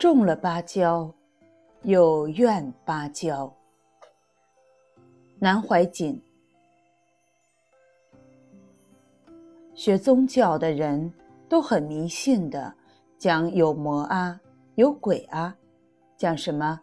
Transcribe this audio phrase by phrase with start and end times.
[0.00, 1.12] 种了芭蕉，
[1.82, 3.54] 又怨芭蕉。
[5.38, 6.18] 南怀瑾。
[9.74, 11.12] 学宗教的人
[11.50, 12.72] 都很迷信的，
[13.18, 14.40] 讲有魔啊，
[14.76, 15.54] 有鬼啊，
[16.16, 16.80] 讲什么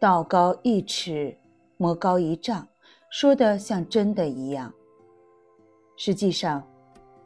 [0.00, 1.38] 道高一尺，
[1.76, 2.66] 魔高一丈，
[3.10, 4.74] 说的像真的一样。
[5.96, 6.66] 实际上，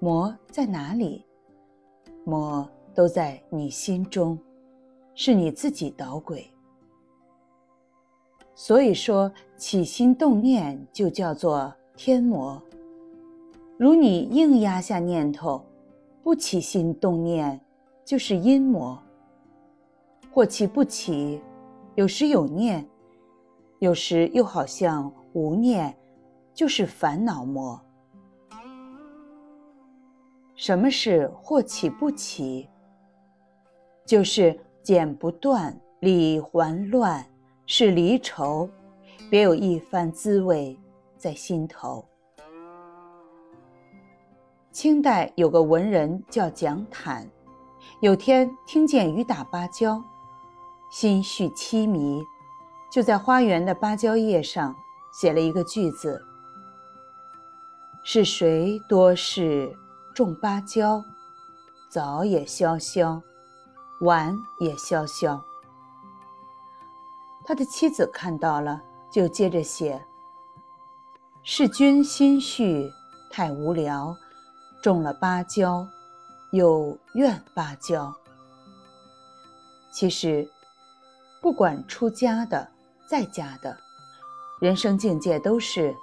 [0.00, 1.24] 魔在哪里？
[2.26, 4.38] 魔都在你心中，
[5.22, 6.50] 是你自己捣鬼。
[8.54, 12.58] 所以说，起心动念就叫做天魔。
[13.76, 15.62] 如你硬压下念头，
[16.22, 17.60] 不起心动念，
[18.02, 18.98] 就是阴魔；
[20.32, 21.42] 或起不起，
[21.96, 22.88] 有时有念，
[23.78, 25.94] 有时又好像无念，
[26.54, 27.78] 就是烦恼魔。
[30.56, 32.66] 什么是或起不起？
[34.06, 34.58] 就是
[34.90, 37.24] 剪不断，理还乱，
[37.64, 38.68] 是离愁，
[39.30, 40.76] 别有一番滋味
[41.16, 42.04] 在心头。
[44.72, 47.24] 清代有个文人叫蒋坦，
[48.00, 50.02] 有天听见雨打芭蕉，
[50.90, 52.20] 心绪凄迷，
[52.90, 54.74] 就在花园的芭蕉叶上
[55.12, 56.20] 写了一个句子
[58.02, 59.72] ：“是谁多事
[60.12, 61.04] 种芭蕉，
[61.88, 63.22] 早也萧萧，
[64.00, 65.42] 晚也萧萧。”
[67.44, 70.04] 他的妻子看到了，就接着写
[71.42, 72.92] ：“是君心绪
[73.30, 74.16] 太无聊。”
[74.82, 75.86] 种了芭蕉，
[76.52, 78.10] 又怨芭蕉。
[79.92, 80.50] 其实，
[81.42, 82.66] 不管出家的、
[83.06, 83.76] 在家的，
[84.58, 85.94] 人生境界都是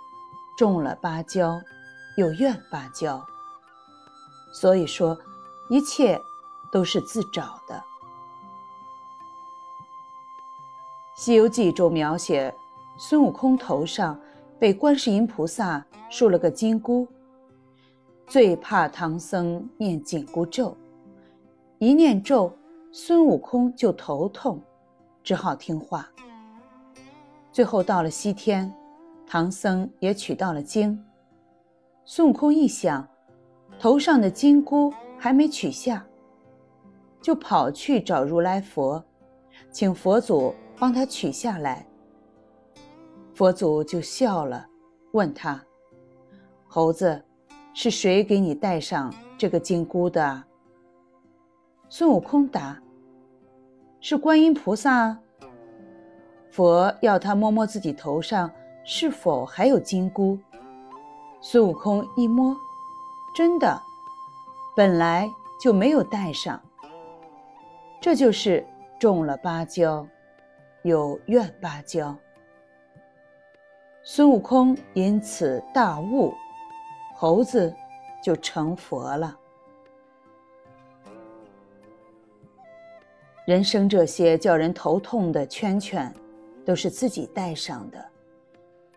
[0.59, 1.59] 种了芭蕉，
[2.17, 3.25] 又怨芭蕉。
[4.53, 5.17] 所以说，
[5.72, 6.22] 一切
[6.72, 7.75] 都是自找的。
[11.16, 12.53] 《西游记》中描写
[12.97, 14.19] 孙悟空头上
[14.59, 17.07] 被观世音菩萨竖了个金箍。
[18.28, 20.75] 最怕唐僧念紧箍咒，
[21.79, 22.51] 一念咒，
[22.91, 24.61] 孙悟空就头痛，
[25.23, 26.07] 只好听话。
[27.51, 28.72] 最后到了西天，
[29.25, 31.03] 唐僧也取到了经。
[32.05, 33.07] 孙悟空一想，
[33.79, 36.05] 头上的金箍还没取下，
[37.27, 39.03] 就跑去找如来佛，
[39.69, 41.85] 请佛祖帮他取下来。
[43.35, 44.65] 佛祖就笑了，
[45.11, 45.61] 问他
[46.69, 47.21] ：“猴子。”
[47.75, 50.41] 是谁给你戴上这个金箍的？
[51.89, 52.81] 孙悟空答
[53.99, 55.17] ：“是观音菩萨。”
[56.49, 58.49] 佛要他摸摸自己头上
[58.85, 60.39] 是否还有金箍。
[61.41, 62.55] 孙悟空一摸，
[63.35, 63.77] 真的，
[64.77, 65.29] 本来
[65.61, 66.57] 就没有戴上。
[68.00, 68.66] 这就是
[69.00, 70.08] 种了芭蕉，
[70.84, 72.16] 有怨芭蕉。
[74.03, 76.34] 孙悟空因此大悟。
[77.19, 77.74] 猴子
[78.22, 79.35] 就成佛了。
[83.47, 86.14] 人生这些叫人头痛的圈圈，
[86.64, 88.06] 都是自己戴上的。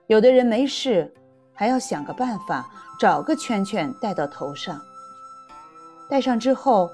[0.06, 1.10] 有的人没事，
[1.54, 4.78] 还要想个办法找个圈圈戴到头上。
[6.06, 6.90] 戴上之后，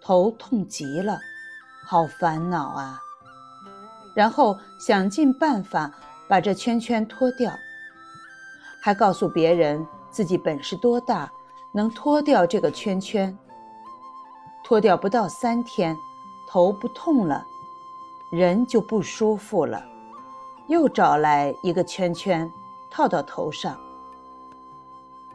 [0.00, 1.18] 头痛极了，
[1.90, 3.00] 好烦恼啊！
[4.14, 5.90] 然后想尽办法
[6.28, 7.50] 把这圈圈脱掉，
[8.82, 9.86] 还告诉别人。
[10.10, 11.30] 自己本事多大，
[11.72, 13.34] 能脱掉这个圈圈？
[14.62, 15.96] 脱掉不到三天，
[16.46, 17.42] 头不痛了，
[18.30, 19.82] 人就不舒服了，
[20.66, 22.50] 又找来一个圈圈
[22.90, 23.78] 套到头上。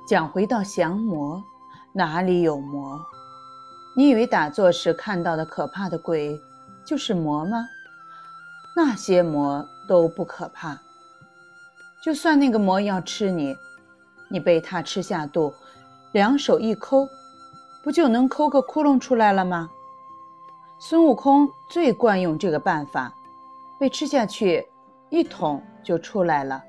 [0.06, 1.44] 讲回到降魔，
[1.92, 3.04] 哪里有魔？
[3.96, 6.42] 你以为打坐时看到的可怕的鬼
[6.84, 7.68] 就是魔吗？
[8.76, 10.80] 那些魔都不可怕，
[12.04, 13.56] 就算那个魔要吃你。
[14.30, 15.54] 你被他吃下肚，
[16.12, 17.08] 两手一抠，
[17.84, 19.70] 不就能抠个窟窿出来了吗？
[20.80, 23.14] 孙悟空最惯用这个办法，
[23.80, 24.68] 被吃下去，
[25.12, 26.64] 一捅就出来了。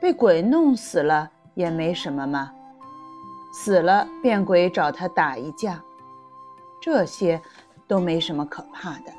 [0.00, 2.52] 被鬼弄死了也没什么嘛，
[3.52, 5.80] 死了变鬼找他打一架，
[6.80, 7.40] 这些
[7.86, 9.12] 都没什么可怕的。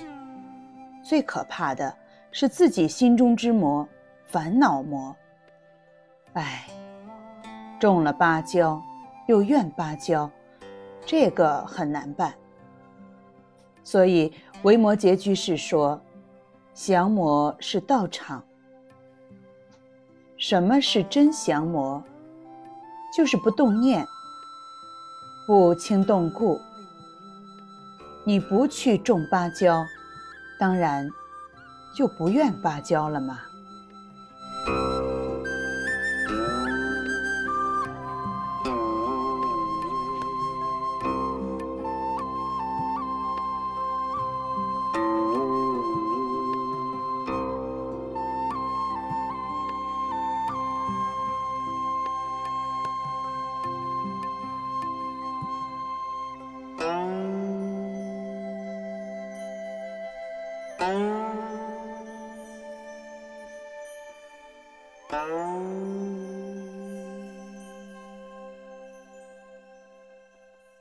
[1.04, 1.96] 最可怕的
[2.32, 3.88] 是自己心中之魔，
[4.26, 5.16] 烦恼魔。
[6.34, 6.68] 哎，
[7.80, 8.82] 种了芭蕉，
[9.28, 10.30] 又怨芭蕉，
[11.06, 12.34] 这个很难办。
[13.84, 14.34] 所以
[14.64, 16.02] 维摩诘居士说
[16.74, 18.44] ：“降魔是道场。
[20.38, 22.04] 什么是真降魔？
[23.16, 24.04] 就是不动念，
[25.46, 26.62] 不轻动故。
[28.24, 29.86] 你不去种芭蕉，
[30.58, 31.10] 当然
[31.94, 33.40] 就不愿芭蕉了吗？
[60.86, 60.98] Oh.
[61.00, 61.23] you.